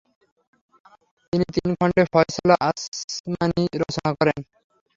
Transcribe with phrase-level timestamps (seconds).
[1.33, 4.39] তিনি তিন খণ্ডে ফয়সলা আসমানি রচনা করেন।